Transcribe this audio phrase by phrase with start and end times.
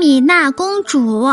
[0.00, 1.28] 米娜公主。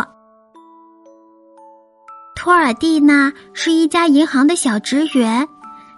[2.35, 5.47] 托尔蒂娜是一家银行的小职员，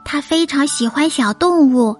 [0.06, 1.98] 她非常喜欢小动物。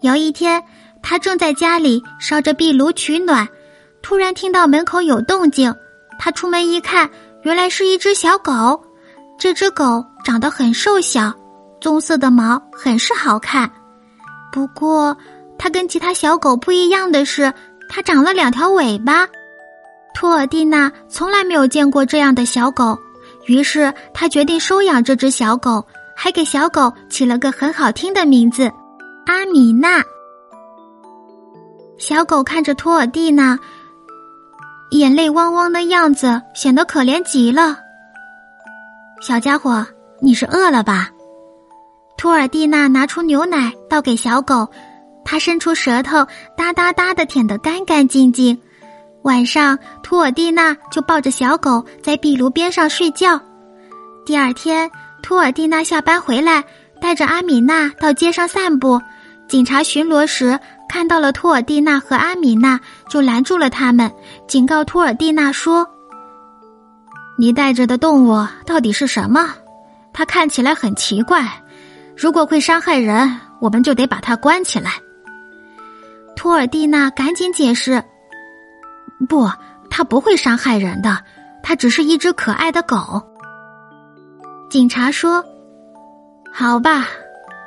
[0.00, 0.64] 有一天，
[1.02, 3.46] 她正在家里烧着壁炉取暖，
[4.00, 5.74] 突然听到门口有动静。
[6.18, 7.10] 她出门一看，
[7.42, 8.82] 原来是一只小狗。
[9.38, 11.30] 这只狗长得很瘦小，
[11.78, 13.70] 棕色的毛很是好看。
[14.50, 15.14] 不过，
[15.58, 17.52] 它跟其他小狗不一样的是，
[17.86, 19.28] 它长了两条尾巴。
[20.14, 22.98] 托尔蒂娜从来没有见过这样的小狗，
[23.46, 28.70] 于是她决定收养这只小狗，还给小狗起了个很好听的名字——
[29.26, 30.02] 阿米娜。
[31.96, 33.58] 小狗看着托尔蒂娜，
[34.90, 37.78] 眼泪汪汪的样子，显得可怜极了。
[39.22, 39.86] 小家伙，
[40.20, 41.10] 你是饿了吧？
[42.18, 44.68] 托尔蒂娜拿出牛奶倒给小狗，
[45.24, 48.60] 它伸出舌头，哒哒哒的舔得干干净净。
[49.22, 53.40] 晚上，托尔蒂娜就抱着小狗在壁炉边上睡觉。
[54.24, 54.90] 第二天，
[55.22, 56.64] 托尔蒂娜下班回来，
[57.00, 59.00] 带着阿米娜到街上散步。
[59.46, 64.10] 警察巡逻时看到了托尔蒂娜和阿米娜，就拦住了他们，
[64.46, 65.86] 警告托尔蒂娜说
[67.36, 69.54] ：“你带着的动物到底是什么？
[70.12, 71.46] 它看起来很奇怪。”
[72.16, 74.92] 如果会伤害人，我们就得把它关起来。
[76.36, 78.02] 托尔蒂娜赶紧解释
[79.28, 79.50] ：“不，
[79.90, 81.18] 它不会伤害人的，
[81.62, 83.22] 它只是一只可爱的狗。”
[84.70, 85.44] 警察说
[86.52, 87.06] ：“好吧，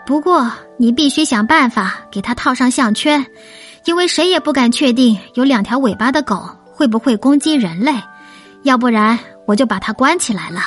[0.06, 3.26] 不过你必须想办法给它套上项圈，
[3.86, 7.94] 因为谁也不敢确定有两条尾巴的狗会不会攻击人类，
[8.64, 10.62] 要不然我就把它关起来了。”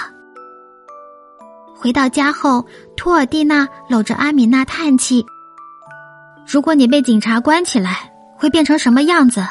[1.75, 5.25] 回到家后，托尔蒂娜搂着阿米娜叹气
[6.47, 9.47] ：“如果你被警察关起来，会变成什么样子？”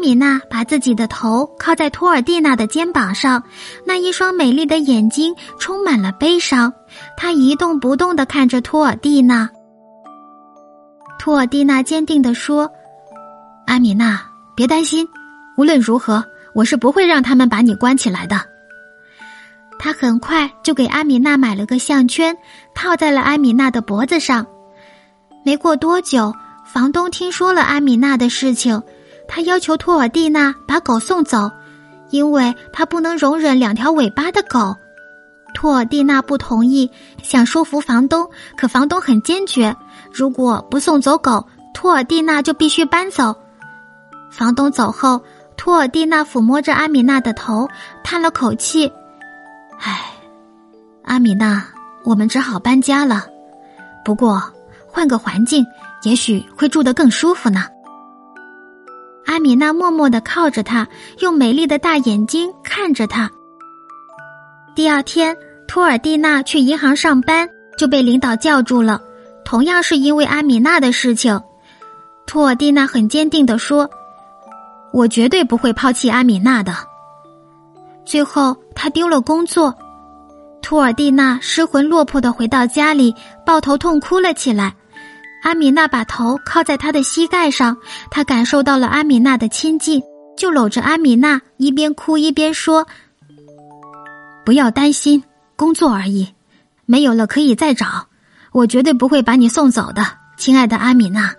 [0.00, 3.44] 米娜把自己的头靠在托尔蒂娜的肩膀上，
[3.84, 6.72] 那一双美丽的眼睛充满了悲伤。
[7.16, 9.48] 她一动不动的看着托尔蒂娜。
[11.18, 12.72] 托尔蒂娜坚定的说
[13.68, 14.22] ：“阿米娜，
[14.56, 15.06] 别担心，
[15.56, 16.24] 无论如何，
[16.54, 18.40] 我是不会让他们把你关起来的。”
[19.78, 22.36] 他很快就给阿米娜买了个项圈，
[22.74, 24.46] 套在了阿米娜的脖子上。
[25.44, 26.34] 没过多久，
[26.66, 28.82] 房东听说了阿米娜的事情，
[29.32, 31.52] 他要求托尔蒂娜把狗送走，
[32.10, 34.76] 因为他不能容忍两条尾巴的狗。
[35.54, 36.90] 托尔蒂娜不同意，
[37.22, 39.76] 想说服房东，可房东很坚决，
[40.12, 43.36] 如果不送走狗，托尔蒂娜就必须搬走。
[44.32, 45.22] 房东走后，
[45.56, 47.68] 托尔蒂娜抚摸着阿米娜的头，
[48.02, 48.92] 叹了口气。
[49.78, 50.12] 唉，
[51.04, 51.68] 阿米娜，
[52.04, 53.26] 我们只好搬家了。
[54.04, 54.42] 不过
[54.88, 55.64] 换个环境，
[56.02, 57.66] 也许会住得更舒服呢。
[59.30, 60.88] 阿米娜默默的靠着他，
[61.20, 63.30] 用美丽的大眼睛看着他。
[64.74, 65.36] 第二天，
[65.68, 67.48] 托尔蒂娜去银行上班，
[67.78, 69.00] 就被领导叫住了，
[69.44, 71.40] 同样是因为阿米娜的事情。
[72.26, 73.88] 托尔蒂娜很坚定的说
[74.92, 76.74] ：“我绝对不会抛弃阿米娜的。”
[78.04, 79.72] 最后，他丢了工作，
[80.60, 83.14] 托尔蒂娜失魂落魄的回到家里，
[83.46, 84.74] 抱头痛哭了起来。
[85.42, 87.76] 阿米娜把头靠在他的膝盖上，
[88.10, 90.02] 他感受到了阿米娜的亲近，
[90.36, 92.86] 就搂着阿米娜，一边哭一边说
[94.44, 95.22] ：“不要担心，
[95.56, 96.28] 工作而已，
[96.84, 98.08] 没有了可以再找，
[98.52, 100.06] 我绝对不会把你送走的，
[100.36, 101.34] 亲爱的阿米娜。”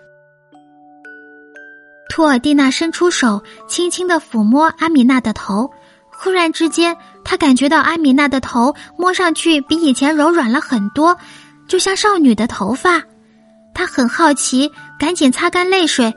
[2.10, 5.72] 托尔蒂娜伸出手，轻轻的抚摸阿米娜的头。
[6.12, 11.18] 忽然之间，他感觉到阿米娜的头摸上去比以前柔软了很多，
[11.68, 13.02] 就像少女的头发。
[13.82, 16.14] 他很好奇，赶紧擦干泪水，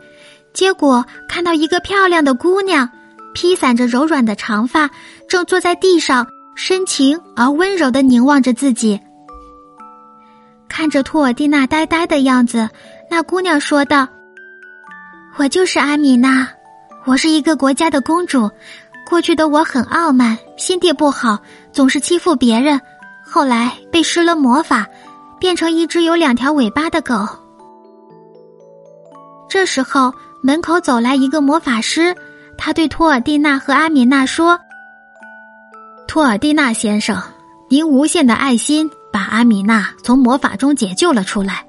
[0.53, 2.91] 结果看到一个漂亮的姑娘，
[3.33, 4.91] 披散着柔软的长发，
[5.31, 9.01] 正坐在地上，深情而温柔的凝望着自己。
[10.69, 12.69] 看着托尔蒂娜呆呆的样子，
[13.11, 14.07] 那姑娘说道
[15.37, 16.47] ：“我就是阿米娜，
[17.07, 18.51] 我是一个国家的公主。”
[19.09, 21.39] 过去的我很傲慢，心地不好，
[21.73, 22.79] 总是欺负别人。
[23.25, 24.87] 后来被施了魔法，
[25.41, 27.27] 变成一只有两条尾巴的狗。
[29.55, 32.17] 这时候，门口走来一个魔法师，
[32.59, 34.59] 他对托尔蒂娜和阿米娜说
[36.09, 37.23] ：“托尔蒂娜先生，
[37.69, 41.65] 您无限的爱心把阿米娜从魔法中解救了出来。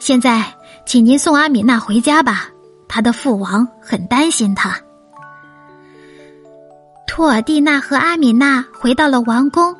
[0.00, 0.42] 现在，
[0.84, 2.48] 请您送阿米娜回家吧，
[2.88, 4.76] 他的父王很担心她。”
[7.06, 9.76] 托尔蒂娜和阿米娜回到了王宫，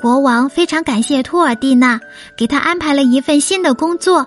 [0.00, 1.98] 国王非常感谢托尔蒂娜，
[2.36, 4.24] 给他安排了一份新的工作。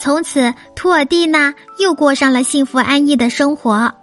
[0.00, 3.94] 从此，托尔蒂娜又过上了幸福安逸的生活。